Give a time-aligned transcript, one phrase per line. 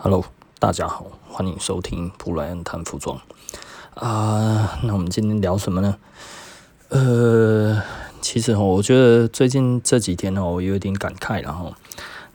[0.00, 0.24] Hello，
[0.60, 3.20] 大家好，欢迎收听布莱恩谈服装
[3.94, 4.78] 啊。
[4.84, 5.96] 那我们今天聊什么呢？
[6.90, 7.82] 呃，
[8.20, 11.74] 其实我觉得最近这几天哦，我有点感慨，然后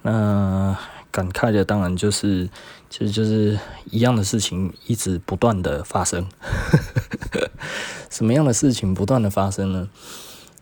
[0.01, 0.77] 那
[1.09, 2.49] 感慨的当然就是，
[2.89, 6.27] 其实就是一样的事情一直不断的发生。
[8.11, 9.87] 什么样的事情不断的发生呢？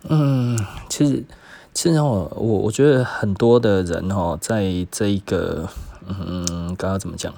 [0.04, 0.56] 嗯，
[0.88, 1.26] 其实，
[1.74, 5.68] 其实我我我觉得很多的人哦，在这一个。
[6.20, 7.34] 嗯，刚刚怎么讲？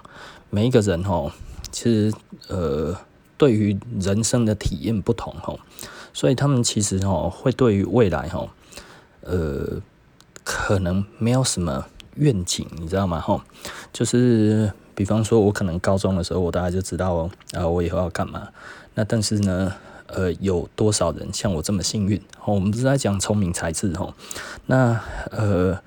[0.50, 1.32] 每一个人哈，
[1.72, 2.14] 其实
[2.48, 2.96] 呃，
[3.38, 5.56] 对于人生的体验不同哈，
[6.14, 8.48] 所以他们其实哈，会对于未来哈，
[9.22, 9.82] 呃，
[10.44, 11.86] 可能没有什么
[12.16, 13.20] 愿景，你知道吗？
[13.20, 13.44] 哈，
[13.92, 18.48] 就是比方说，我可能高中的时候，我大概就知道哦啊，我以后要干嘛。
[18.94, 19.74] 那但是呢，
[20.06, 22.18] 呃，有多少人像我这么幸运？
[22.46, 24.14] 哦我们不是在讲聪明才智哈，
[24.68, 25.80] 那呃。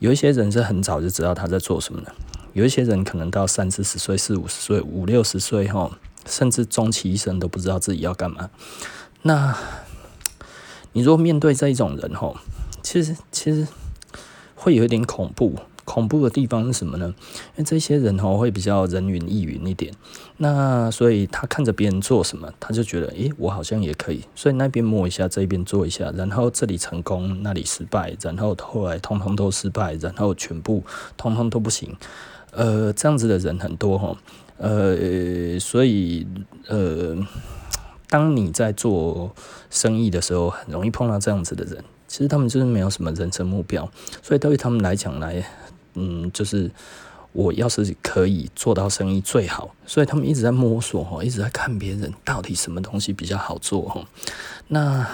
[0.00, 2.12] 有一些人是很早就知道他在做什么的，
[2.54, 5.92] 有一些人可能到三四十岁、四五十岁、五六十岁后，
[6.26, 8.50] 甚至终其一生都不知道自己要干嘛。
[9.22, 9.56] 那
[10.92, 12.36] 你如果面对这一种人吼，
[12.82, 13.68] 其实其实
[14.54, 15.54] 会有一点恐怖。
[15.84, 17.14] 恐怖的地方是什么呢？
[17.56, 19.92] 因为这些人哦会比较人云亦云一点，
[20.36, 30.84] 那所以他看着别人做什么，他就觉得，诶，我好像也可以，所以那边摸一下，这边做一下，然后这里成功，那里失败，然后后来通通都失败，然后全部
[31.16, 31.96] 通通都不行。
[32.52, 34.16] 呃，这样子的人很多哈，
[34.58, 36.26] 呃，所以
[36.68, 37.16] 呃，
[38.08, 39.32] 当你在做
[39.70, 41.82] 生意的时候，很容易碰到这样子的人。
[42.08, 43.88] 其实他们就是没有什么人生目标，
[44.20, 45.44] 所以对于他们来讲来。
[45.94, 46.70] 嗯，就是
[47.32, 54.04] 我要是可以做到生意最好，所以他们一直在摸索哈，一直在看别人到底什么东西比较好做哈。
[54.68, 55.06] 那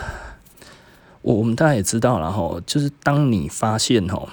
[1.22, 4.28] 我我们大家也知道了哈，就是当你发现哈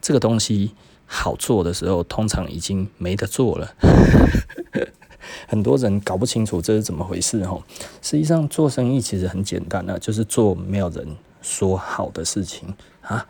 [0.00, 0.72] 这个东西
[1.04, 3.74] 好做的时候，通常已经没得做了。
[5.46, 7.60] 很多人搞不清楚这是怎么回事哈。
[8.00, 13.26] 实际上做生意其实很简单的，就是做没有人说好的事情啊。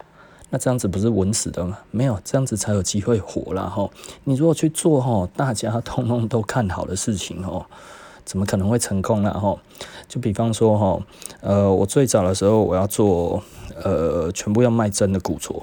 [0.51, 1.79] 那这样子不是稳死的吗？
[1.91, 3.89] 没有，这样子才有机会活了哈。
[4.25, 7.67] 你如果去做哈，大家通通都看好的事情哦，
[8.25, 9.57] 怎么可能会成功了哈？
[10.09, 11.07] 就比方说哈，
[11.41, 13.43] 呃，我最早的时候我要做
[13.85, 15.63] 呃，全部要卖真的古着，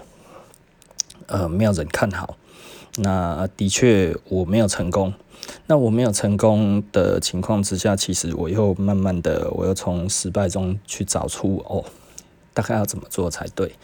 [1.28, 2.38] 呃，没有人看好。
[2.98, 5.14] 那的确我没有成功。
[5.68, 11.84] 那我没有成功的情况之下，其实我又慢慢的，我又从失败中去找出哦。
[12.54, 13.76] 大概要怎么做才对？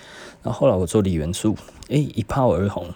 [0.43, 1.55] 然后后来我做李元素，
[1.89, 2.87] 诶，一炮而红。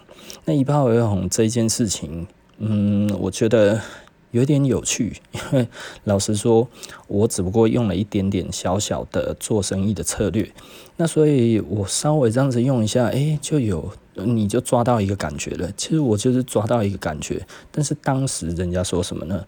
[0.44, 2.26] 那一炮而红这件事情，
[2.58, 3.80] 嗯，我觉得
[4.30, 5.16] 有点有趣。
[5.32, 5.68] 因为
[6.04, 6.68] 老实说，
[7.06, 10.50] 我只不过用了一点点小小的做生意的策略。
[10.96, 15.70] 那所以我稍微这样子用一下，诶，就有你就抓到一个感觉了。
[15.76, 19.44] 其实我就是抓到一个感觉，但是当时人家说什么呢？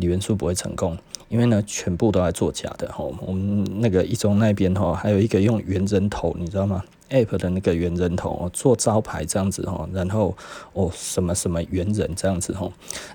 [0.00, 0.98] 锂元素不会成功。
[1.28, 3.04] 因为呢，全部都在做假的哈。
[3.20, 10.36] 我们那个一中那边哈，还有一个用猿人头，你知道吗？Ape 的那个猿人头做招牌这样子哈，然后
[10.72, 12.68] 哦什么什么猿人这样子哈，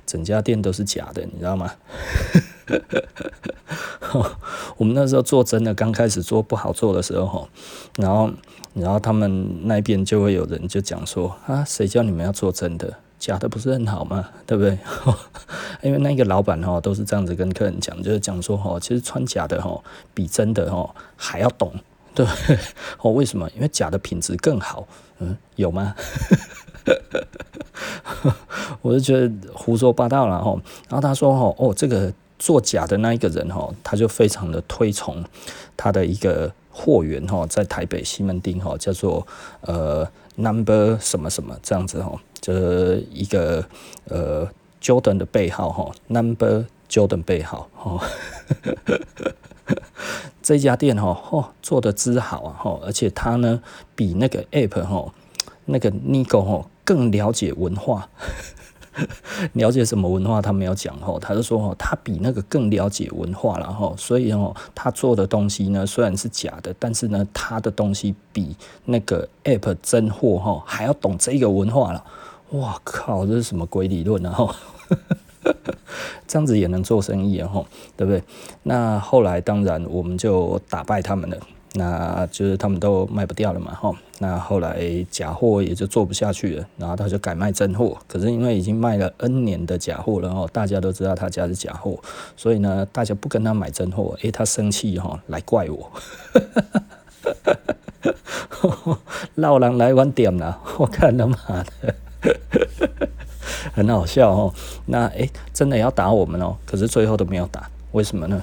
[0.05, 1.73] 整家店都是假的，你知道吗？
[4.77, 7.49] 我们那时候做真的，刚开始做不好做的时候哈，
[7.97, 8.31] 然后
[8.73, 12.93] 然后他们那边就会有人就讲说啊，谁叫你们要做真的？
[13.25, 14.29] 假的不是很好吗？
[14.45, 14.77] 对不对？
[15.81, 21.73] 因为那个老板哈都是这样子跟客人讲，就是讲说哈，其实穿假的哈比真的哈还要懂，
[22.13, 22.59] 对不对？
[23.01, 23.49] 哦，为什么？
[23.55, 24.87] 因为假的品质更好。
[25.17, 25.95] 嗯，有吗？
[28.83, 30.55] 我就觉得胡说八道了哈。
[30.87, 35.23] 然后他说哈，哦，这个做假的那一个人哈，他就非常的推崇
[35.75, 39.25] 他的一个货源哈，在台北西门町哈，叫做
[39.61, 42.19] 呃 Number 什么什么这样子哈。
[42.41, 43.65] 这一个
[44.07, 44.47] 呃
[44.81, 48.07] ，Jordan 的背号哈，Number Jordan 背号哈，
[50.43, 53.61] 这家店哈，嚯，做的之好啊哈，而且他呢
[53.95, 55.11] 比那个 App 哈，
[55.65, 58.09] 那个 Nigo 哈更了解文化。
[59.53, 60.41] 了解什么文化？
[60.41, 68.55] 他没有讲哦，他就说哦，他比那个更了解文化了哈，所以哦，他做的东西呢虽然是假的，但是呢，他的东西比
[68.85, 72.03] 那个 App 真货哈还要懂这个文化了。
[72.51, 74.55] 哇靠，这是什么鬼理论啊？
[76.27, 77.51] 这样子也能做生意啊？
[77.97, 78.23] 对不对？
[78.63, 81.37] 那后来当然我们就打败他们了。
[81.73, 83.95] 那就是他们都卖不掉了嘛，吼。
[84.19, 87.97] 那后来假货也就做不下去了，然后他就改卖真货。
[88.07, 91.99] 可是因为已经卖了 N 年的假货了，吼，大家都知道他家是假货，
[92.37, 94.17] 所以呢，大家不跟他买真货。
[94.21, 95.91] 诶，他生气，吼，来怪我。
[99.35, 101.95] 老人来晚点了，我看他妈的。
[103.73, 104.53] 很好笑哦。
[104.85, 108.41] 那诶、欸，真的要打我们哦，可是最后都没有打，为什么呢？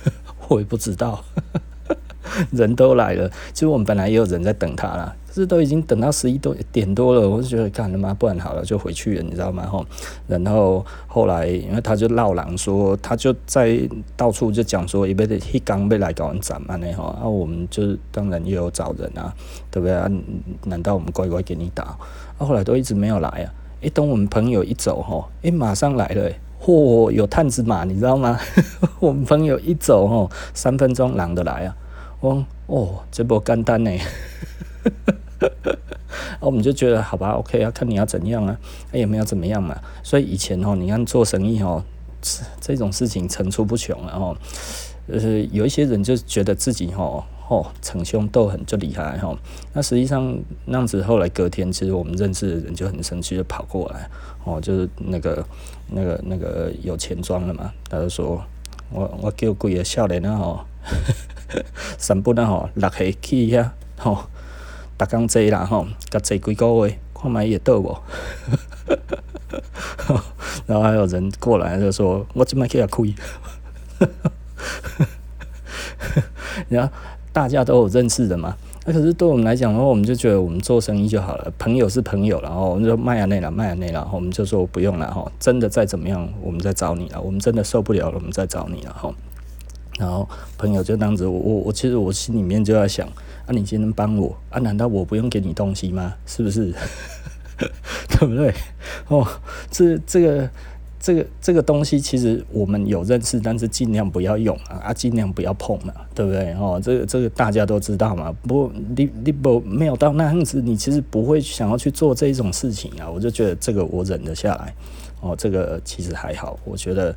[0.48, 1.24] 我也不知道。
[2.52, 5.14] 人都来了，其实我们本来也有人在等他啦。
[5.28, 9.66] 可是都已经等到十一多点多了，我就觉得干他妈，不然好了就回去了，你知道吗？
[9.66, 9.84] 吼，
[10.28, 13.76] 然后后来因为他就闹狼说，他就在
[14.16, 19.34] 到处就讲说，一边的一刚被来搞人斩嘛呢吼，啊我们就当然也有找人啊，
[19.72, 20.08] 对不对啊？
[20.66, 21.82] 难道我们乖乖给你打？
[21.82, 21.98] 啊
[22.38, 23.50] 后来都一直没有来啊，
[23.80, 26.30] 诶，等我们朋友一走吼，诶，马上来了，
[26.62, 28.38] 嚯，有探子马，你知道吗？
[29.00, 31.74] 我们朋友一走吼，三分钟狼的来啊。
[32.66, 33.90] 哦，这不简单呢，
[36.40, 38.56] 啊我们就觉得好吧，OK 啊，看你要怎样啊，
[38.92, 39.76] 也没有怎么样嘛。
[40.02, 41.82] 所以以前哦，你看做生意哦，
[42.60, 44.36] 这种事情层出不穷然后，
[45.08, 45.20] 呃，
[45.52, 49.36] 有一些人就觉得自己哦哦逞凶斗狠就厉害哈。
[49.74, 54.08] 那实际上那样子，后来隔天，其实我们认识的人就很生气，就跑过来
[54.44, 55.44] 哦，就是那个
[55.90, 58.42] 那个那个有钱庄的嘛，他就说
[58.90, 60.60] 我我叫几个少年啊吼。
[61.98, 64.24] 三不啊吼，六岁去遐吼，
[64.98, 67.96] 逐工坐啦吼，甲坐几个月，看卖伊会倒无。
[70.66, 73.02] 然后还有人过来就说：“我即摆去遐开。”
[76.68, 76.92] 然后
[77.32, 78.56] 大家都有认识的嘛。
[78.86, 89.12] 那可是对我们来讲的话，我们就觉得我们做生意就好了，朋友是朋友，然后我们就卖啊那了，卖啊那了，我们就说不用了哈，真的再怎么样，我们再找你了，我们真的受不了了，我们再找你了哈。
[89.98, 94.58] 然后朋友就当着我，我我其实我心里面就在想，啊，你今天帮我啊？
[94.58, 96.14] 难道我不用给你东西吗？
[96.26, 96.74] 是不是？
[98.08, 98.52] 对不对？
[99.06, 99.24] 哦，
[99.70, 100.50] 这这个
[100.98, 106.52] 这个这个东西其实我们有认识，但是尽量不要用啊，啊，尽量不要碰嘛，对不对？
[106.54, 108.34] 哦，这个这个大家都知道嘛。
[108.42, 113.08] 不你你不没有到那样子，你其实不会想要去做这一种事情啊。
[113.08, 114.74] 我就觉得这个我忍得下来，
[115.20, 117.14] 哦，这个其实还好，我觉得。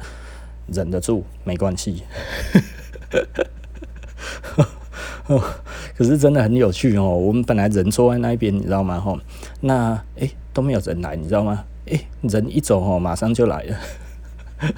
[0.68, 2.04] 忍得住，没关系。
[5.98, 7.10] 可是真的很有趣哦。
[7.10, 9.00] 我们本来人坐在那边，你知道吗？
[9.00, 9.20] 吼，
[9.62, 11.66] 那诶、都没有人来，你知道吗？
[11.86, 13.78] 诶、人一走吼，马上就来了。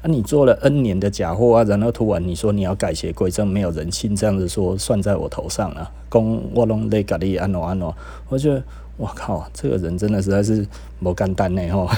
[0.00, 5.90] 啊，你做了 N 年的假货啊，然后突然你说你要改邪归正，没有人性，这样子说算在我头上啊。
[6.10, 7.92] 讲我拢在家里安怎安怎，
[8.28, 8.62] 我觉得
[8.96, 10.66] 我靠，这个人真的实在是
[11.00, 11.88] 无简单呢吼。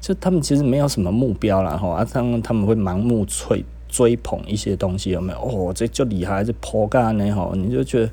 [0.00, 5.38] 就他们其实没有什么目标啦，吼啊，他们他们会盲目追追捧一些东西，有没有？
[5.38, 8.10] 哦，这就厉害，这破干呢，吼，你就觉得，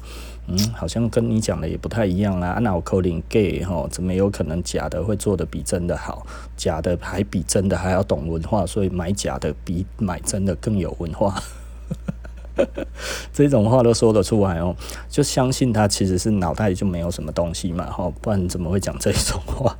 [0.47, 2.59] 嗯，好像跟你讲的也不太一样啦。
[2.61, 6.25] 那我扣零 gay 吼，怎么有可能假的会做的比真的好？
[6.55, 11.41] 假的还比真的还要懂文化，所以买假的比买真的更有文化。
[13.33, 14.75] 这种话都说得出来哦，
[15.09, 19.75] 就相信他其实是脑袋里就没有什么东西嘛，吼，不然怎么会讲这种话？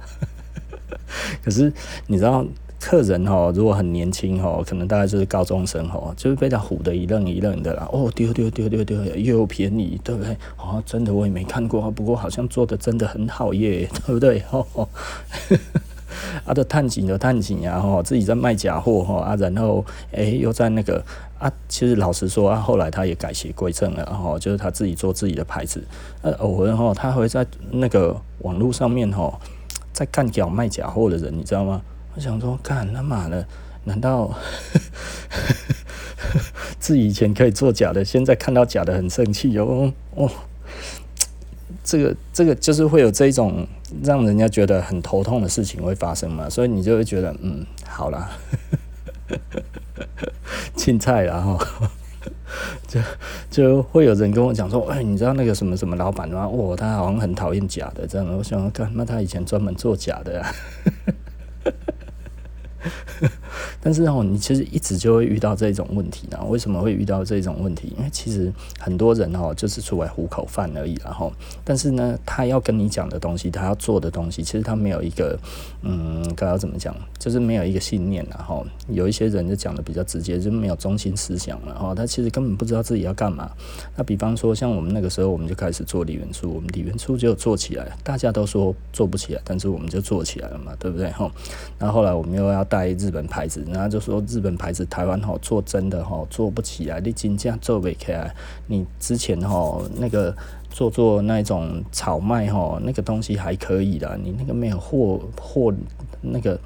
[1.44, 1.72] 可是
[2.08, 2.46] 你知道，
[2.80, 7.88] 客人哈，如果很年轻哦，可能大概就是高中生哦，就是被他唬得一愣一愣的啦。
[7.94, 10.36] 哦，丢丢丢丢丢，又便宜，对不对？
[10.58, 14.44] 哦，真的我也没看过，不过好像做的真的很好耶，对不对？
[14.52, 14.90] 哦哦，
[16.46, 21.02] 啊，的探景的探景呀，哈，自己在卖假货哈，啊，然后哎，又在那个
[21.40, 25.82] 啊，其实老实说啊，后来他也改邪归正了，然后就是他自己做自己的牌子，
[26.22, 29.40] 呃，偶尔哈，他会在那个网络上面哈。
[29.94, 31.82] 在干脚卖假货的人，你知道吗？
[32.16, 33.48] 我想说，干他妈的，
[33.86, 34.36] 难道
[36.80, 39.94] 自己以前可以做假的，现在看到假的很生气哦？
[40.16, 40.30] 哦，
[41.84, 43.68] 这个这个就是会有这一种
[44.04, 46.50] 让人家觉得很头痛的事情会发生嘛？
[46.50, 48.30] 所以你就会觉得，嗯，好啦，
[50.76, 51.60] 青菜然后。
[52.94, 53.02] 就
[53.50, 56.46] 就会有人跟我讲说，哎，你知道那个什么什么老板吗？
[56.46, 58.38] 哦，他好像很讨厌假的，这样。
[58.38, 60.52] 我想，干，那他以前专门做假的啊。
[63.86, 66.40] 但是哦，你其实一直就会遇到这种问题呢。
[66.48, 67.94] 为什么会遇到这种问题？
[67.98, 68.50] 因为其实
[68.80, 71.34] 很多人哦，就是出来糊口饭而已，然后，
[71.66, 75.38] 但是呢，他要跟你讲的东西，他要做的东西，其实他没有一个，
[75.82, 83.52] 嗯，该要怎么讲，就是没有一个信念，然后有一些人就讲的比较直接，就没有中心思想，然后他其实根本不知道自己要干嘛。
[83.98, 91.12] 那比方说，像我们那个时候，我们就开始做李元素，我们李元素就做起来，大家都说做不起来，但是我们就做起来了嘛，对不对？
[91.12, 91.30] 哈，
[91.78, 93.62] 那后来我们又要带日本牌子。
[93.74, 98.34] 然后就说日本牌子台湾吼做真的吼做不起来，你金价做不起来。
[98.68, 100.34] 你之前吼那个
[100.70, 105.74] 做做那种炒卖吼那个东西还可以的，你那个没有货 货
[106.22, 106.58] 那个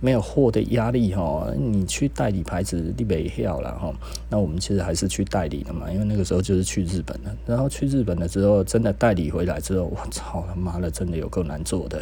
[0.00, 3.94] 没有货的压力吼，你去代理牌子你没票了吼。
[4.28, 7.34] 那我们其实还是去代理的嘛，因为那个时候就是去日本了。
[7.46, 12.00] 然后去日本了之后，真的代理回来之后，我操他妈的，真的有够难做的。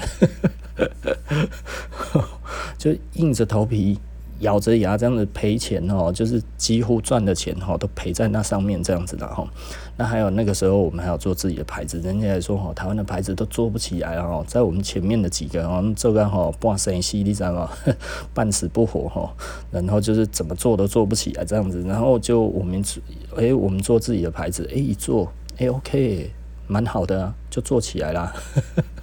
[2.77, 3.99] 就硬着头皮。
[4.41, 9.47] 咬着牙这样子赔钱哦，就是几乎赚的钱哈都赔在那上面这样子的哈。
[9.97, 17.71] 那还有那个时候我们还要做自己的牌子，人家来说哈，台湾的牌子都做不起来哦，在我们前面的几个哦，这个哈半生稀，你知道吗？
[18.35, 19.35] 半死不活哈，
[19.71, 22.83] 然后就是怎么做都做不起来这样子，然后就我们
[23.37, 26.31] 哎我们做自己的牌子，哎一做哎 OK
[26.67, 28.35] 蛮好的，就做起来啦。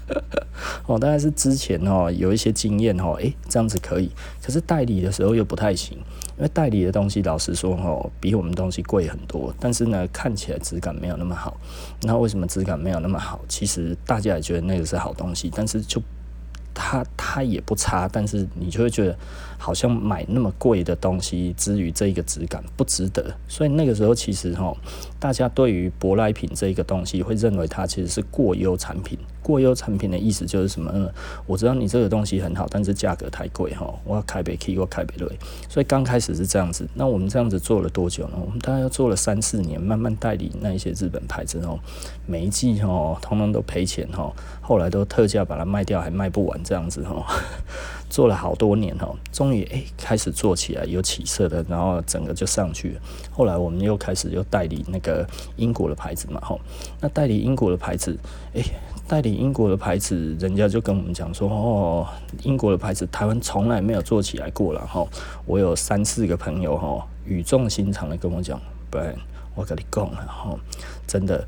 [0.85, 4.09] 哦，当然是之前哦有一些经验哦，诶，这样子可以。
[4.41, 5.97] 可是代理的时候又不太行，
[6.37, 11.55] 因为代理的东西老实说哦，比我们东西贵很多，但是呢看起来质感没有那么好。
[12.01, 13.41] 那为什么质感没有那么好？
[13.47, 16.01] 其实大家也觉得那个是好东西，但是就。
[16.75, 19.15] 它它也不差，但是你就会觉得
[19.59, 23.31] 好像买那么贵的东西，至于这个质感不值得。
[23.47, 24.75] 所以那个时候其实哈，
[25.19, 29.19] 大家对于舶来品这一个东西会认为它其实是过优产品。
[29.43, 31.07] 过优产品的意思就是什么呢？
[31.45, 35.29] 我知道你这个东西很好，但是价格太贵哈，我要开北 K 我开北瑞。
[35.69, 36.87] 所以刚开始是这样子。
[36.95, 38.37] 那我们这样子做了多久呢？
[38.41, 41.77] 我们大概要做了三四年，慢慢代理那一些日本牌子哦，
[42.25, 44.33] 每一季哦，通通都赔钱哈。
[44.61, 46.59] 后来都特价把它卖掉，还卖不完。
[46.63, 47.25] 这样子哈，
[48.09, 53.01] 做了好多年哈，终于哎开始做起来有起色的，然后整个就上去了。
[53.29, 56.57] 后来我们又开始又代理那个英国的牌子嘛哈，
[57.01, 58.17] 那代理英国的牌子，
[58.53, 58.61] 哎，
[59.13, 62.07] 代理英国的牌子，人家就跟我们讲说哦，
[62.41, 65.05] 英国的牌子台湾从来没有做起来过了哈。
[65.45, 69.13] 我有三四个朋友哈，语重心长的跟我讲，不然
[69.53, 70.57] 我跟你讲了哈，
[71.05, 71.47] 真的。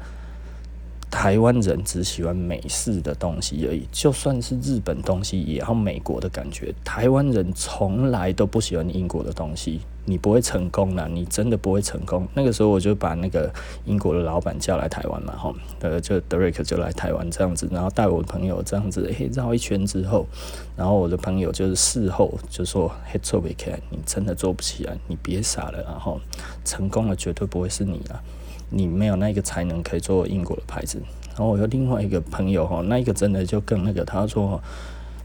[1.15, 6.75] 台湾人只喜欢美式的东西而已，就算是日本东西也要美国的感觉。
[6.84, 12.27] 台湾人从来都不喜欢英国的东西，你不会成功啦，你真的不会成功。
[12.34, 13.50] 那个时候我就把那个
[13.86, 20.27] 英国的老板叫来台湾嘛，哈，呃，就德瑞克就来台湾这样子，然后带我的朋友这样子，嘿，绕一圈之后，
[20.75, 26.19] 然后我的朋友就是事后就说，嘿，做不起来，你真的做不起来，你别傻了，然后
[26.65, 28.22] 成功了绝对不会是你了。
[28.69, 34.62] 你没有那个才能可以做英国的牌子，然后我有另外一个朋友哈，那一个真的就更那个，他说，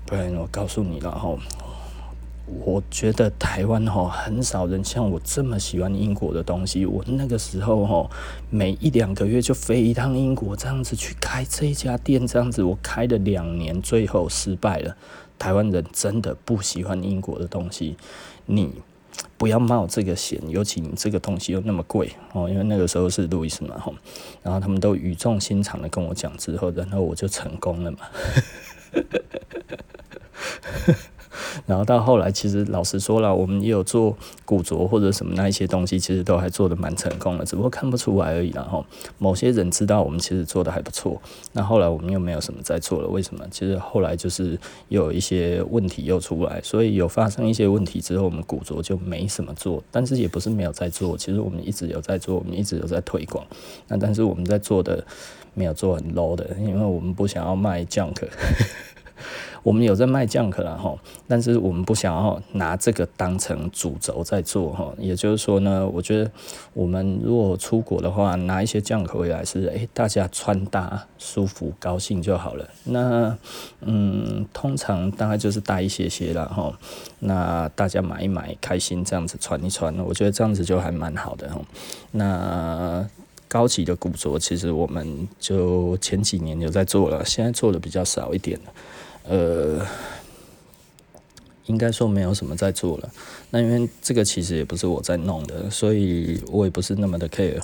[0.05, 1.37] 不然我告诉你了哈，
[2.65, 8.11] 我觉得台湾哈很少人像我这么喜欢英国的东西，我那个时候哈
[8.51, 14.97] 每一两个月就飞一趟英国，这样子去开这一家店，这样子我开了两年，最后失败了。
[15.39, 17.97] 台湾人真的不喜欢英国的东西，
[18.47, 18.71] 你。
[19.41, 23.95] 不要冒这个险，尤其你这个东西又那么贵哦，因为那个时候是路易斯嘛吼，
[24.43, 27.99] 然后他们都语重心长的跟我讲之后，然后我就成功了嘛。
[31.71, 38.51] 然后到后来，其实老实说了，我们也有做古着或者什么那一些东西，其实都还做得蛮成功的，只不过看不出来而已。
[38.51, 38.85] 然后
[39.19, 41.23] 某些人知道我们其实做得还不错，
[41.53, 43.07] 那后来我们又没有什么在做了。
[43.07, 43.47] 为什么？
[43.53, 44.59] 其实后来就是
[44.89, 49.81] 有一些问题又出来，所以有发生一些问题之后，我们古着就没什么做。
[49.93, 53.47] 但是也不是没有在做，其实我们一直有在做，我们一直有在推广。
[53.87, 55.05] 那但是我们在做的
[55.55, 58.17] 没有做很 low 的，因为我们不想要卖 junk。
[59.63, 60.97] 我们有在卖 Junk 了哈，
[61.29, 64.93] 但是我们不想要拿这个当成主轴在做哈。
[64.99, 66.31] 也就是说呢，我觉得
[66.73, 72.69] 我们如果出国的话，拿一些 Junk 回来是诶、大家穿搭舒服高兴就好了。
[72.85, 73.37] 那
[73.81, 76.73] 嗯，通常大概就是带一些些了哈。
[77.19, 81.61] 那大家买一买开心，这样子穿一穿，我觉得这样子就还蛮好的哈。
[82.13, 83.07] 那
[83.47, 88.73] 高级的古着，其实我们就前几年有在做了，现在做的比较少一点了。
[89.31, 89.87] 呃，
[91.67, 93.09] 应该说没有什么在做了。
[93.51, 97.61] 那因为这个其实也不是我在弄的，所以我也不是那么的 care。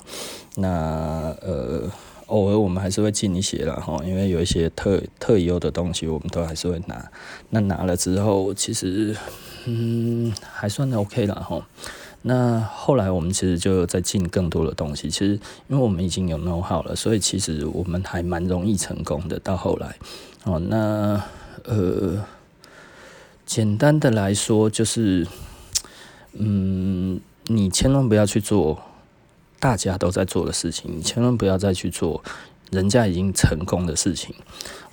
[0.55, 1.91] 那呃，
[2.27, 7.11] 偶尔我们还是会进一些了哈，因为有一些特特优的东西，我们都还是会拿。
[7.49, 9.13] 那拿了之后，其实
[9.65, 11.67] 嗯还算 OK 了哈。
[12.21, 15.09] 那后来我们其实就在进更多的东西。
[15.09, 15.33] 其实
[15.67, 19.37] 因为我们已经有 know how 了，所以其实我们还蛮容易成功的。
[19.39, 19.97] 到后来
[20.45, 21.21] 哦，那。
[21.67, 22.25] 呃，
[23.45, 25.27] 简单的来说就是，
[26.31, 28.81] 嗯，你千万不要去做
[29.59, 32.23] 大家都在做的事情，你千万不要再去做
[32.71, 34.33] 人家已经成功的事情。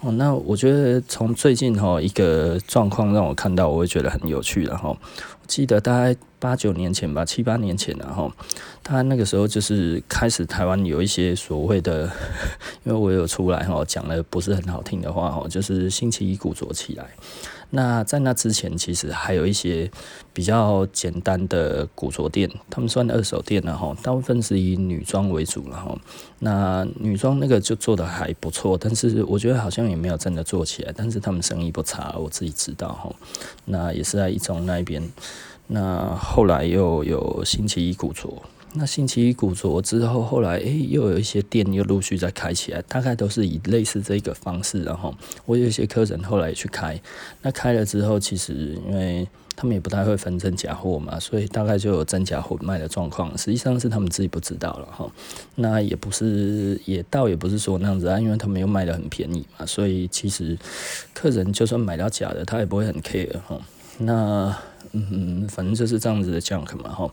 [0.01, 4.95] 哦，那我觉得从最近哈一个状况让我看到，我会觉得很有趣的哈。
[5.47, 8.31] 记得大概八九年前吧，七八年前然后，
[8.83, 12.11] 他那个时候就是开始台湾有一些所谓的，
[12.85, 17.07] 因为我有出来哈，讲了不是很好听的话哈，就是星期一鼓作起来。
[17.71, 19.91] 那在那之前，其实还有一些
[20.33, 25.99] 比较简单的古着店，他们算二手店然后，大部分是以女装为主然后，
[26.39, 33.13] 那女装那个就做的还不错，但是我觉得好像也没有真的做起来，但是他们生意不差，我自己知道哈。
[33.65, 35.03] 那也是在一中那边，
[35.67, 38.43] 那后来又有星期一古着。
[38.77, 44.83] 那星期一古着之后，后来诶、又有一些店又陆续在开起来，大概都是以类似这个方式。
[44.83, 45.15] 然后
[45.47, 47.01] 我有一些客人后来也去开，
[47.41, 53.39] 那开了之后，其实因为他们也不太会分真假货嘛，所以大概就有真假混卖的状况。
[53.39, 55.09] 实际上是他们自己不知道了哈。
[55.55, 60.59] 那也不是，也倒也不是说那样子啊，因为他们又卖得很便宜嘛，所以其实
[61.13, 63.57] 客人就算买到假的，他也不会很 care 哈。
[63.99, 64.57] 那
[64.93, 67.11] 嗯，反正就是这样子的 junk 嘛，吼。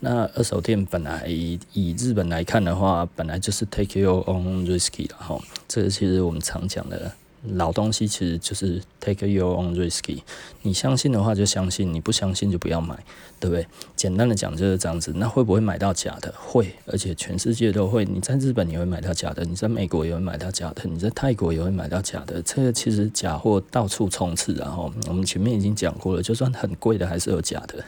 [0.00, 1.58] 那二手店本来以，
[1.98, 5.38] 日本来看的话，本来就是 take you on risky 了，哈。
[5.66, 7.10] 这个其实我们常讲的。
[7.52, 10.20] 老东西其实就是 take your own risky，
[10.62, 12.96] 你相信的话就相信，你不相信就不要买，
[13.38, 13.66] 对不对？
[13.94, 15.12] 简单的讲就是这样子。
[15.16, 16.34] 那会不会买到假的？
[16.38, 18.04] 会，而且全世界都会。
[18.04, 22.40] 你在日本也会买到假的，你在美国也会买到假的，你在泰国也会买到假的。
[22.42, 27.84] 这个其实假货到处充斥，然后我们前面已经讲过了，就算很贵的还是有假的，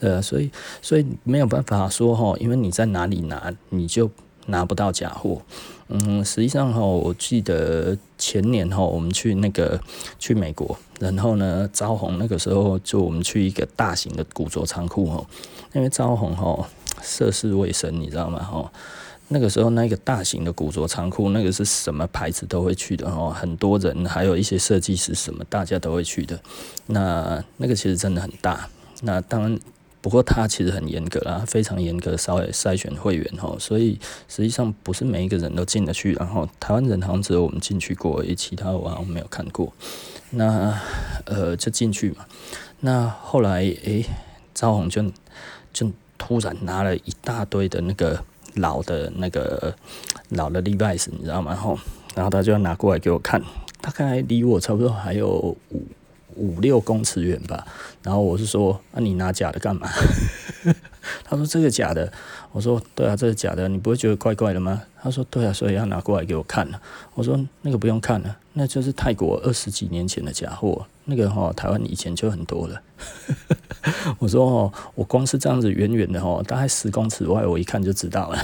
[0.00, 0.50] 呃，所以
[0.80, 4.10] 所以没有办法说哈，因为你在哪里拿你就
[4.46, 5.40] 拿不到假货。
[5.88, 9.78] 嗯，实际上哈，我记得前年哈，我们去那个
[10.18, 15.26] 去美国，然后呢，招红那个时候就我们去一个大型的古着仓库哈，
[15.74, 16.66] 因为招红哈
[17.02, 18.72] 涉世未深，你知道吗哈？
[19.28, 26.40] 那个时候那个大型的古着仓库，那个是什么牌子都会去的哈，很多人还有一些设计师什么，大家都会去的。
[26.86, 28.66] 那那个其实真的很大，
[29.02, 29.58] 那当。
[30.02, 36.12] 不过他其实很严格啦，非常严格筛筛选会员哈，所以实际上不是每一个人都进得去。
[36.14, 39.72] 然后台湾人好像只有我们进去过，而其他我好像没有看过。
[40.30, 40.76] 那
[41.24, 42.26] 呃就进去嘛。
[42.80, 44.04] 那后来诶，
[44.52, 45.04] 赵红就
[45.72, 49.72] 就突然拿了一大堆的那个老的那个
[50.30, 51.52] 老的 device，你知道吗？
[51.52, 51.78] 然后，
[52.16, 53.40] 然后他就要拿过来给我看，
[53.80, 55.28] 大概离我差不多还有
[55.70, 55.86] 五。
[56.36, 57.66] 五六公尺远吧，
[58.02, 59.88] 然后我是说，那、你拿假的干嘛？
[61.24, 62.12] 他说这个假的，
[62.52, 64.82] 我说对啊，这是假的，你不会觉得怪怪的吗？
[65.02, 66.80] 他说对啊，所以要拿过来给我看了。
[67.14, 72.80] 我说那个不用看了，那就是泰国二十几年前的假货，那个哈台湾以前就很多了。
[74.18, 78.38] 我说哦，我光是这样子远远的哈，大概十公尺外，我一看就知道了。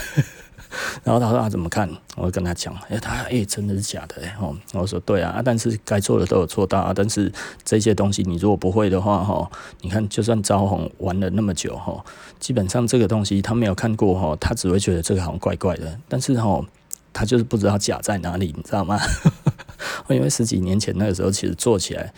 [1.04, 1.88] 然后他说他怎么看？
[2.16, 4.54] 我就跟他讲，哎，他哎真的是假的哎吼！
[4.74, 6.92] 我说对啊，但是该做的都有做到啊。
[6.94, 7.32] 但是
[7.64, 9.50] 这些东西你如果不会的话哈，
[9.80, 12.04] 你看就算招红玩了那么久哈，
[12.38, 15.98] 基本上这个东西他没有看过哈，他只会觉得这个好像怪怪的。
[16.08, 16.64] 但是哈，
[17.12, 18.98] 他就是不知道假在哪里，你知道吗？
[20.10, 22.12] 因为十几年前那个时候其实做起来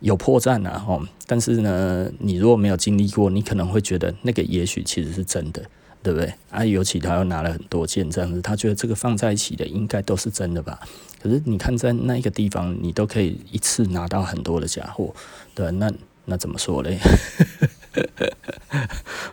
[0.00, 5.62] 有破绽啊哈，但是呢，你如果没有经历过，你可能会觉得那个也许其实是真的。
[6.06, 6.32] 对不对？
[6.52, 10.78] 啊，尤其他又拿了很多件这样子，他觉得这个放在一起的应该都是真的吧？
[11.20, 15.12] 可是你看在那一个地方，你都可以一次拿到很多的假货，
[15.52, 15.92] 对，那
[16.26, 16.96] 那怎么说嘞？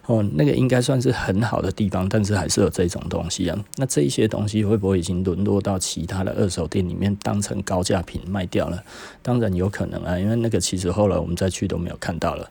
[0.08, 3.66] 哦，那个应该算是很好的地方，但是还是有这种东西啊。
[3.76, 8.84] 那这一些东西会不会已经沦落到其他的二手店里面当成高价品卖掉了？
[9.22, 12.50] 当然有可能啊，因为那个其实后来我们再去都没有看到了。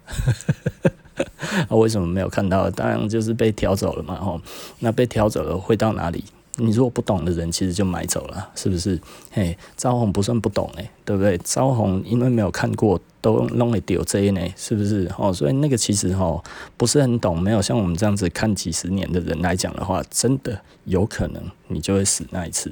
[1.69, 2.71] 啊，为什么没有看到？
[2.71, 4.41] 当然就是被挑走了嘛，吼。
[4.81, 6.25] 那被挑走了会到哪里？
[6.57, 9.01] 你如果不懂的人，其实就买走了，是不是？
[9.31, 11.39] 嘿，招红不算不懂诶，对不对？
[11.39, 15.11] 招红因为没有看过，都弄了丢这呢，是不是？
[15.17, 16.45] 哦，所以那个其实吼
[16.77, 22.71] 不是很懂，没有像我们这样子看几十年的人来讲的话，真的有可能你就会死那一次。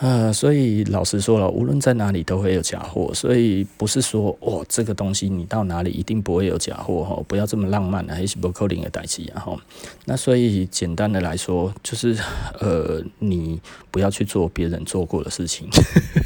[0.00, 9.58] 呃，所以老实说了，无论在哪里都会有假货，所以不是说哦，这个东西你到哪里一定不会有假货哈，不要这么浪漫的，还是不可能的代志然后。
[10.04, 12.16] 那所以简单的来说，就是
[12.60, 15.68] 呃，你不要去做别人做过的事情。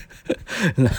[0.77, 0.91] 那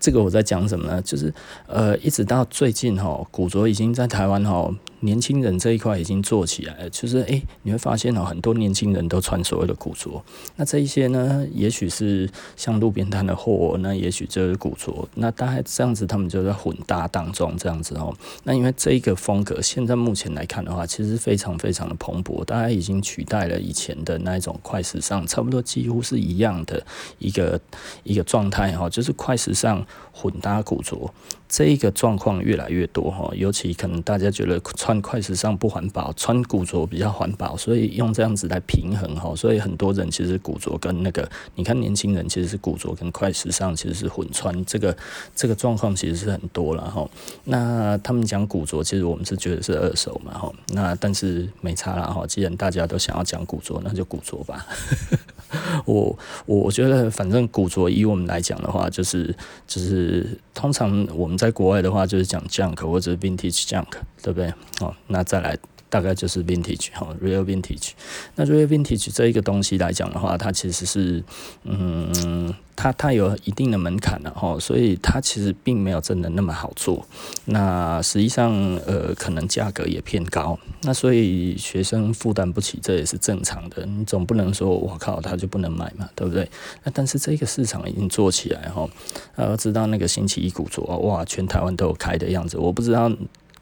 [0.00, 1.02] 这个我在讲什么呢？
[1.02, 1.32] 就是
[1.66, 4.74] 呃，一直到最近哈，古着已经在台湾哈。
[5.02, 10.24] 年轻人这一块已经做起来了，就是诶、你会发现哦，很多年轻人都穿所谓的古着。
[10.56, 15.08] 那这一些呢，也许是像路边摊的货，那也许就是古着。
[15.14, 18.16] 那大概这样子，他们就在混搭当中这样子哦。
[18.44, 26.86] 那因为这一个风格，现在目前来看的话，其实非常非常的蓬勃，大概已经取代了以前的那一种快时尚，差不多几乎是一样的
[27.18, 27.60] 一个
[28.04, 31.12] 一个状态哈，就是快时尚混搭古着。
[31.52, 44.96] 这一个状况越来越多哈，尤其可能大家觉得穿快时尚不环保，穿古着比较环保，所以用这样子来平衡哈，所以很多人其实古着跟那个，你看年轻人其实是古着跟快时尚其实是混穿，这个
[45.36, 47.06] 这个状况其实是很多了哈。
[47.44, 54.66] 那他们讲古着，其实我们是觉得是二手嘛哈，那但是没差了哈，既然大家都想要讲古着，那就古着吧。
[55.84, 59.34] 我我觉得反正古着以我们来讲的话，就是
[59.66, 63.88] 就是通常我们在国外的话就是讲 junk 或者 vintage junk，
[64.22, 64.54] 对不对？
[64.78, 65.58] 哦，那再来。
[65.92, 67.90] 大概就是 vintage 哈，real vintage。
[68.34, 71.22] 那 real vintage 这一个东西来讲的话，它其实是，
[71.64, 77.06] 嗯，它它有一定的门槛的哈，所以它其实并没有真的那么好做。
[77.44, 78.50] 那实际上，
[78.86, 80.58] 呃，可能价格也偏高。
[80.84, 83.84] 那所以学生负担不起，这也是正常的。
[83.84, 86.48] 你总不能说我靠，他就不能买嘛，对不对？
[86.84, 88.88] 那但是这个市场已经做起来哈，
[89.36, 93.12] 呃，知道那个星期一古着哇，全台湾都有开的样子，我不知道。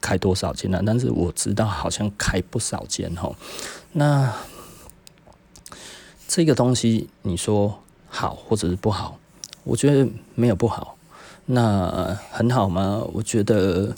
[0.00, 0.82] 开多少间呢？
[0.84, 3.30] 但是我知道好像开不少间哈。
[3.92, 4.32] 那
[6.26, 9.18] 这个东西你说好或者是不好？
[9.64, 10.96] 我觉得没有不好。
[11.46, 13.02] 那很好吗？
[13.12, 13.94] 我觉得。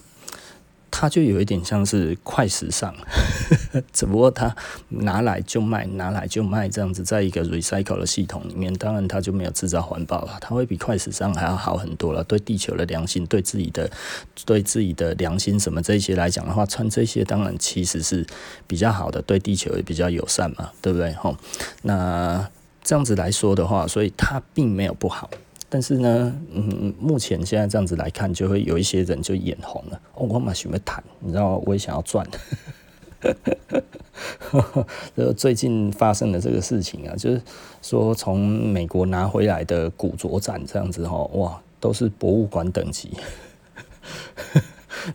[0.95, 2.95] 它就有一点像是快时尚，
[3.93, 4.55] 只不过它
[4.91, 12.23] 拿来就卖，拿来就卖这样子，在一个 recycle 的系统里面，当然它就没有制造环保了，它会比快时尚还要好很多了。
[12.25, 13.91] 对地球的良心，对自己的
[14.45, 18.25] 对自己的良心什么这些来讲的话，穿这些当然其实是
[18.67, 21.13] 比较好的，对地球也比较友善嘛，对不对？
[21.15, 21.35] 吼，
[21.81, 22.47] 那
[22.85, 25.31] 这样子来说的话，所以它并没有不好。
[25.73, 29.99] 但是呢，嗯，目前现在这样子来看，就会有一些人就眼红了。
[30.17, 32.27] 哦，我蛮喜欢谈，你知道，我也想要赚。
[35.17, 37.41] 这最近发生的这个事情啊，就是
[37.81, 43.13] 说从美国拿回来的古着展这样子哈，哇，都是博物馆等级。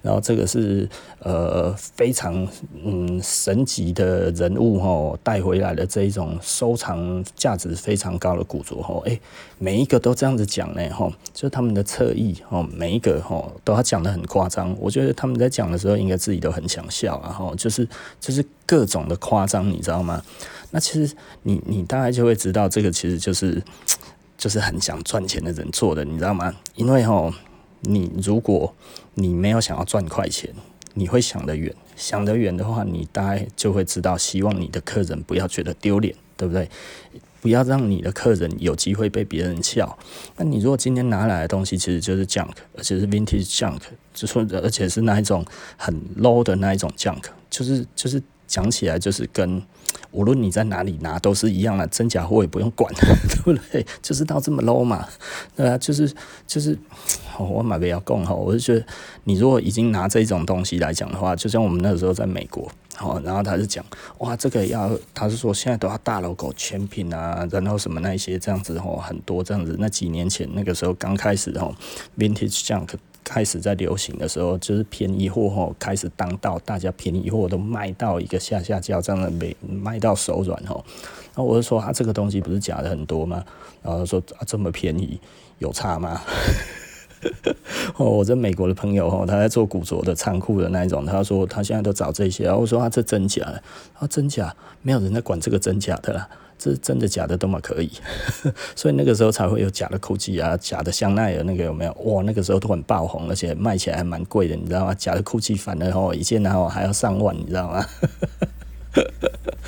[0.01, 0.87] 然后这个是
[1.19, 2.47] 呃非常
[2.83, 9.19] 嗯神级的人物哈带回来的这一种收藏价值非常高的古着哈，哎，
[9.57, 17.87] 每一个都这样子讲呢哈，就他们的侧翼哈，每一个哈都要讲得很夸张，我觉得他们在讲的时候应该自己都很想笑然后就是
[18.19, 20.21] 就是各种的夸张，你知道吗？
[20.71, 23.61] 那其实你你大概就会知道这个其实就是
[24.37, 26.53] 就是很想赚钱的人做的，你知道吗？
[26.75, 27.33] 因为哈。
[27.81, 28.73] 你如果
[29.15, 30.53] 你没有想要赚快钱，
[30.93, 36.69] 你会想得远，想得远的话，你大概就会知道，希望你的客人不要觉得丢脸，对不对？
[37.39, 39.97] 不要让你的客人有机会被别人笑。
[40.37, 43.79] 那你如果今天拿来的东西其实就是 junk，而且是 vintage junk，
[44.13, 45.45] 就说而且是那一种
[45.77, 49.61] 很 low 的那一种 junk，就是就是讲起来就是跟。
[50.11, 53.85] 无论你在哪里拿都是一样的，真假货也不用管， 对不对？
[54.01, 55.07] 就是到这么 low 嘛，
[55.55, 56.11] 对啊，就是
[56.45, 56.77] 就是，
[57.37, 58.85] 我买不要供哈，我就觉得
[59.25, 63.83] 你如果已经拿这种东西来讲的话，就像我们那个时候在美国，好，然后他就讲
[64.19, 69.75] 哇，这个要，他是说现在都要大 logo 全品啊，然后什么那一些这样子吼，很多这样子。
[69.79, 71.75] 那几年前那个时候刚开始吼
[72.17, 72.89] ，Vintage Junk。
[73.27, 80.81] 开始在流行的时候，就是便宜货吼开始当道，大家便宜货都卖到一个下下叫，这样的卖卖到手软吼。
[81.35, 83.43] 然后我就说，啊、这个东西不是假的很多吗？
[83.83, 85.19] 然后说啊，这么便宜
[85.59, 86.21] 有差吗？
[87.97, 92.45] 哦，我这美国的朋友吼，他在做古着的仓库的那一种，他说他现在都找这些。
[92.45, 93.61] 然后我说他、啊、这真假的？
[93.93, 96.29] 他说真假，没有人在管这个真假的啦。
[96.57, 97.91] 这真的假的都嘛可以，
[98.75, 101.93] 所以那个时候才会有假的 Gucci 啊，假的香奈儿那个有没有？
[102.03, 104.93] 哇，那个时候都很爆红，而且卖起来还蛮贵的，你知道吗？
[104.93, 107.85] 假的 Gucci 反而哦一件然后还要上万，你知道吗？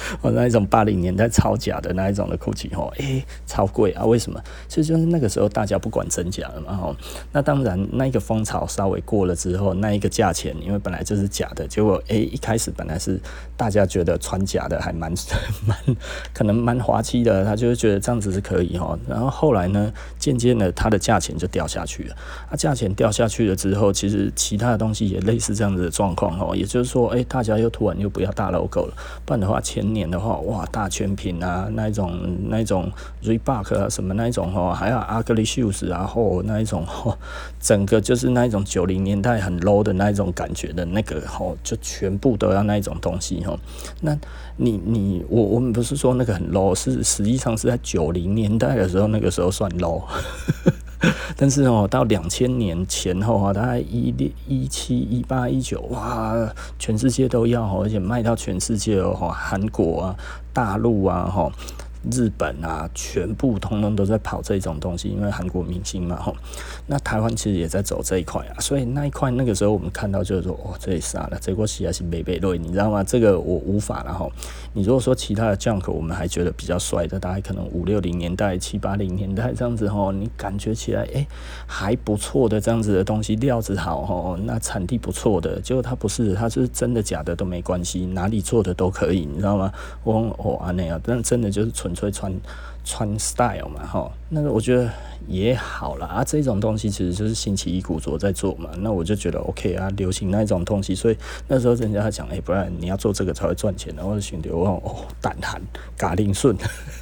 [0.21, 4.05] 哦，那一种八零年代超假的那一种的 Gucci 吼，诶，超贵啊！
[4.05, 4.41] 为什么？
[4.67, 6.95] 其实就是那个时候大家不管真假了嘛吼。
[7.31, 13.19] 那当然，那一个风潮稍微过了之后，那一个价钱，因为本来就是假的，结果诶，一开始本来是
[13.55, 15.11] 大家觉得穿假的还蛮
[15.65, 15.77] 蛮
[16.33, 18.97] 可能蛮滑稽的，他就是觉得这样子是可以吼。
[19.07, 22.15] 然后后来呢，渐渐的它的价钱就掉下去了。
[22.49, 26.55] 啊，价钱掉下去了之后，其实其他的东西也类似这样子的状况吼。
[26.55, 28.93] 也就是说，诶，大家又突然又不要大 logo 了，
[29.25, 30.09] 不然的话前年。
[30.09, 32.11] 的话，哇，大全品啊，那一种
[32.47, 32.91] 那一种
[33.23, 37.15] Reebok 啊，什么那一种哦，还有 Ugly Shoes 啊，或那一种哈，
[37.59, 43.55] 整个就是那一种九零年代很 low 的那一种感觉的那个哈，就全部都要那一种东西哈。
[44.01, 44.17] 那
[44.57, 50.01] 你你我我们不是说那个很 low，是实际上是在九零年代的时候，那个时候算 low。
[51.37, 56.35] 但是哦，到两千年前后啊，大概一六一七一八一九，哇，
[56.77, 60.15] 全世界都要，而且卖到全世界哦，韩国啊、
[60.51, 61.49] 大陆啊，哈，
[62.11, 66.35] 日本啊，全部通通都在跑这种东西，因为韩国明星嘛，吼。
[66.87, 73.03] 那台湾其实也在走这一块啊，所以那一块那个时候我们看到就是说，哦，这里杀了，这过西还是北北对，你知道吗？
[73.03, 74.31] 这个我无法了吼。
[74.73, 81.27] 你如果说其他的 Junk，我们还觉得比较帅的，大概可能五六零年代、七八零年代这样子吼，你感觉起来哎、
[81.67, 89.71] 还不错的这样子的东西，料子好吼，那产地不错的，结果它不是，它是真的假的都没关系，哪里做的都可以，你知道吗？
[90.03, 92.33] 我哦啊那样，但真的就是纯粹穿
[92.83, 94.89] 穿 style 嘛哈，那个我觉得
[95.27, 105.61] 也好啦啊，这种东西其实就是星期一古着在做嘛，那我就觉得 OK 啊，流行那一种东西，所以那时候人家讲哎、不然你要做这个才会赚钱，然后选择我哦胆寒
[105.97, 106.55] 嘎铃顺，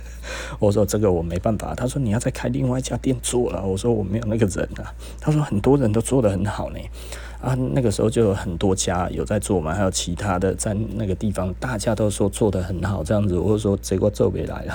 [0.59, 6.79] 我说这个我没办法，他说你要再开另外一家店做了，我说我没有那个人啊，他说很多人都做得很好呢。
[7.41, 14.73] 啊，那个时候就有很多家有在做嘛，还有其他的在那个地方，大家都说做的很好，这样子，我说结果做不来了。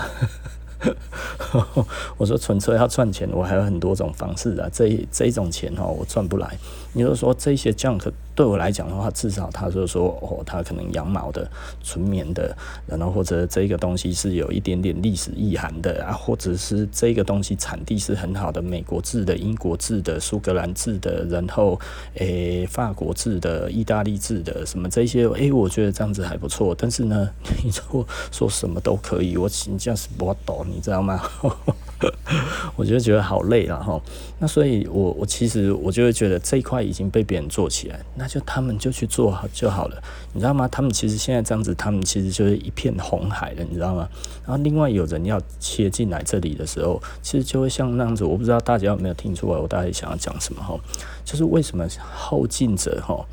[2.16, 6.56] 我说纯粹要赚钱，我还有很多种方式啊，这这种钱哦，我赚不来。
[6.94, 11.50] 你就说这些 junk 对我来讲的话，至少他就说哦，他可能羊毛的、
[11.82, 12.54] 纯棉的，
[12.86, 21.80] 然后或者这个东西是有一点点历史意涵的啊，或者是这个东西产地是很好的，美国制的、英国制的、苏格兰制的，然后
[22.16, 26.74] 诶、法国制的、意大利制的，什么这些诶、我觉得这样子还不错。
[26.78, 27.30] 但是呢，
[27.64, 31.20] 你说说什么都可以，我请假是不懂，你知道吗？
[32.74, 34.00] 我就觉得好累了哈。
[34.40, 40.66] 那所以我，我其实我就会觉得这一块已经被别人做起来，那就他们就去做好就好了，你知道吗？
[40.66, 44.08] 他们其实现在这样子，他们其实就是一片红海了，你知道吗？
[44.44, 48.24] 然后另外有人要切进来这里的时候，其实就会像那样子。
[48.24, 50.76] 我不知道大家有没有听出来，我大概想要讲什么哈？
[51.24, 53.24] 就是为什么后进者哈？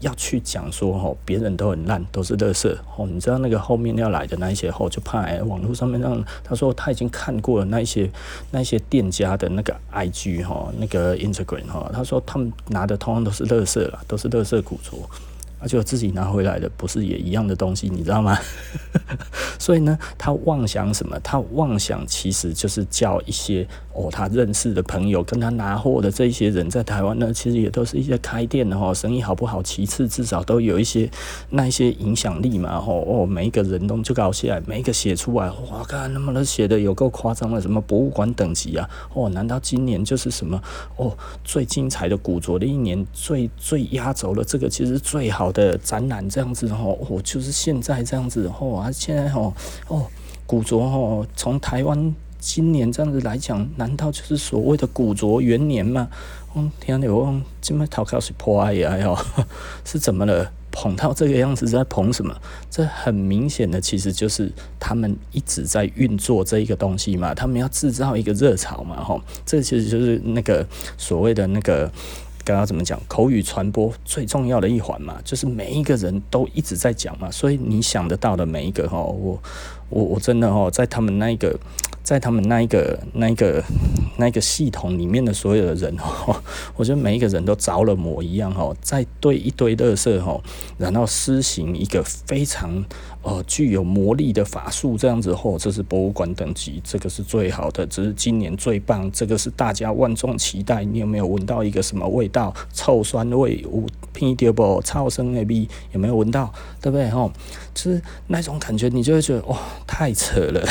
[0.00, 3.06] 要去讲说吼，别人都很烂，都是垃圾吼。
[3.06, 8.10] 你知道那个后面要来的那一些吼，就怕哎，网络上面让他说他已经看过了那一些
[8.50, 14.92] 那些店家的那个 IG 吼，那个 Instagram 吼，他说他们拿的通常都是垃圾啦，都是垃圾古着。
[15.66, 18.38] 就自己拿回来的不是也一样的东西，你知道吗？
[19.58, 21.18] 所以呢，他妄想什么？
[21.20, 29.62] 他妄想其实就是叫一些哦，他认识的朋友跟他拿货的这些人，在台湾呢，其实也都是一些开店的哈，生意好不好？
[29.62, 31.10] 其次，至少都有一些
[31.50, 38.88] 那一些影响力嘛，吼哦，每一个人都就搞起来，每一个写出来，哇，看那么多写的有够夸张的，什么博物馆等级啊？
[39.14, 40.62] 哦，难道今年就是什么
[40.96, 44.44] 哦最精彩的古着的一年，最最压轴了？
[44.44, 45.46] 这个其实最好。
[45.56, 49.54] 的展览这样子吼，哦，就是现在这样子吼啊，现在吼
[49.88, 50.04] 哦，
[50.44, 56.08] 古着吼，从台湾今年这样子来讲，难道就是所谓的古着元年吗？
[56.54, 59.16] 嗯，天哪，我今麦头壳是破爱呀哟，
[59.86, 60.52] 是怎么了？
[60.78, 62.36] 捧到这个样子在捧什么？
[62.70, 70.66] 这很明显的，其实就是他们一直在运作这一个东西嘛，他们要制造一个热潮嘛，吼，这其实就是那个
[70.98, 71.90] 所谓的那个。
[72.46, 72.98] 刚刚怎么讲？
[73.08, 79.42] 口语传播最重要的一环嘛，就是每一个人都一直在讲嘛，所以你想得到的每一个哈，我
[79.88, 81.58] 我我真的哈，在他们那一个。
[82.06, 83.60] 在他们那一个、那一个、
[84.16, 86.40] 那一个系统里面的所有的人 哦，
[86.76, 90.40] 我觉得每一个人都着了魔一样哦，在对一堆垃圾哦，
[90.78, 92.84] 然后施行一个非常
[93.22, 100.84] 呃具有魔力的法术，这样子哦，这是博物馆等级，这个是最好的，这是今年最棒，这个是大家万众期待。
[100.84, 102.54] 你有没有闻到一个什么味道？
[102.72, 104.80] 臭酸味，有闻到不？
[104.82, 106.54] 超生 A B 有没有闻到？
[106.80, 107.10] 对不对？
[107.10, 107.32] 吼，
[107.74, 110.64] 就是那种感觉，你就会觉得哇，太扯了。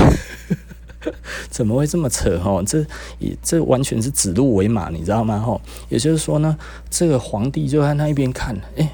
[1.49, 2.61] 怎么会这么扯哈？
[2.65, 2.79] 这
[3.19, 5.39] 也这完全是指鹿为马，你知道吗？
[5.39, 6.57] 哈，也就是说呢，
[6.89, 8.89] 这个皇帝就在那一边看，哎、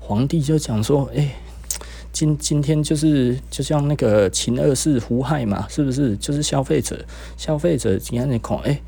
[0.00, 1.34] 皇帝就讲说，哎、
[2.12, 6.16] 今今天就是就像那个秦二世胡亥嘛，是不是？
[6.16, 7.04] 就是消费者，
[7.36, 8.80] 消费者今天你看，哎、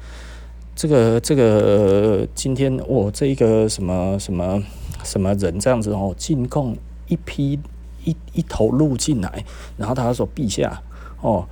[0.74, 4.62] 这个这个今天我这一个什么什么
[5.04, 6.76] 什么人这样子哦，进贡
[7.08, 7.58] 一批
[8.04, 9.44] 一一头鹿进来，
[9.76, 10.80] 然后他说陛下
[11.20, 11.46] 哦，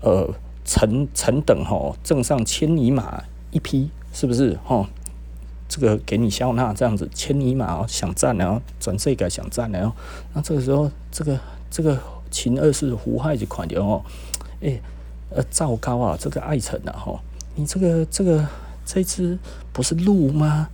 [0.00, 0.28] 呃。
[0.64, 4.86] 臣臣等吼，赠上千里马一匹，是不是吼？
[5.68, 9.96] 这个给你笑纳这样子，千里马哦，想战然后转这个想战然后，
[10.34, 11.98] 那这个时候这个这个
[12.30, 14.04] 秦二世胡亥就款掉哦，
[14.60, 14.78] 诶，
[15.30, 17.18] 呃，赵高啊，这个爱臣啊吼，
[17.54, 18.46] 你这个这个
[18.84, 19.38] 这只
[19.72, 20.68] 不是鹿吗？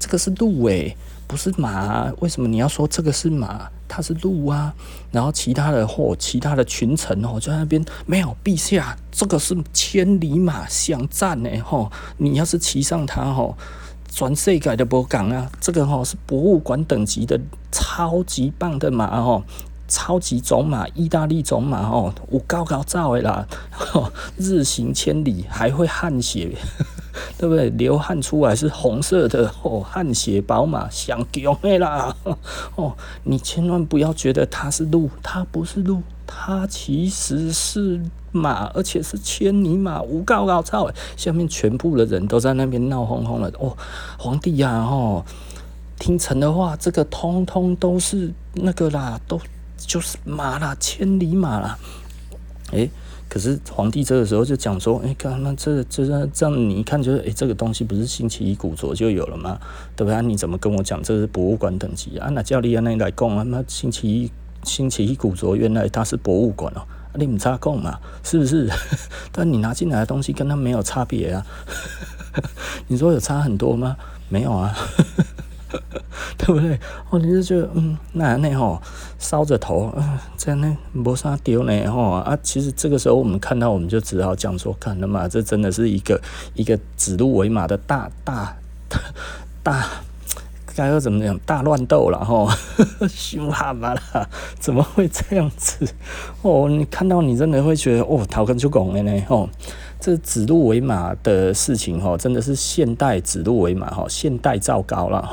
[0.00, 0.96] 这个是鹿诶，
[1.30, 3.70] 不是马，为什么你要说这个是马？
[3.86, 4.74] 它是鹿啊，
[5.12, 13.56] 然后其他的或其他的群臣哦，就在那边没有陛下，这个是千里马，想战呢吼，你要是骑上它吼，
[14.10, 17.40] 全世界都不敢啊，这个吼是博物馆等级的
[17.70, 19.44] 超级棒的马吼，
[19.90, 23.46] 超级种马，意大利种马哦，有够高照的啦，
[23.92, 26.56] 哦日行千里还会汗血，
[27.36, 27.68] 对不对？
[27.70, 32.14] 流汗出来是红色的哦，汗血宝马，上强的啦
[32.76, 38.00] 哦，你千万不要觉得它是鹿，它不是鹿，它其实是
[38.30, 43.76] 马，而且是千里马，无高高照，下面全部的人都在那边闹哄哄的哦，
[44.16, 45.24] 皇帝呀、哦，
[45.98, 49.40] 听臣的话，这个通通都是那个啦，都。
[49.90, 51.76] 就是马啦，千里马啦，
[52.70, 52.88] 诶、
[53.28, 59.58] 可是皇帝这个时候就讲说，诶、欸，干那这这这这样你一看就是，诶、这个东西不是星期一古着就有了吗？
[59.96, 60.22] 对不对？
[60.22, 62.28] 你怎么跟我讲这是博物馆等级啊？
[62.28, 64.30] 那叫你那来讲啊，那星期一
[64.62, 66.82] 星期一古着原来它是博物馆哦、
[67.14, 68.70] 你唔差供嘛，是不是？
[69.32, 71.44] 但你拿进来的东西跟它没有差别啊，
[72.86, 73.96] 你说有差很多吗？
[74.28, 74.72] 没有啊。
[76.38, 76.78] 对不对？
[77.10, 78.80] 哦，你就觉得嗯，那那吼
[79.18, 82.38] 烧着头，嗯，这样呢没啥丢呢吼啊。
[82.42, 86.20] 其实这个时候我们看到，我们就只好讲说，看了嘛，这真的是一个
[86.54, 88.56] 一个指鹿为马的大大
[88.88, 89.00] 大，
[89.62, 89.86] 大
[90.74, 91.38] 该要怎么讲？
[91.40, 92.48] 大乱斗了吼，
[93.08, 94.28] 凶悍嘛啦，
[94.58, 95.86] 怎么会这样子？
[96.42, 99.48] 哦，你看到你真的会觉得哦，头壳就拱了呢吼。
[100.00, 105.28] 这指鹿为马的事情哈，真的是现代指鹿为马哈，现代赵高了。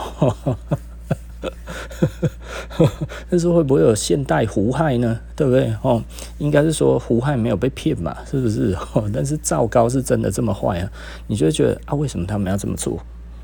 [3.30, 5.20] 但是会不会有现代胡亥呢？
[5.36, 5.74] 对不对？
[5.82, 6.04] 哦，
[6.40, 8.76] 应该是说胡亥没有被骗嘛，是不是？
[8.94, 10.92] 哦但是赵高是真的这么坏啊？
[11.28, 13.00] 你就会觉得啊，为什么他们要这么做？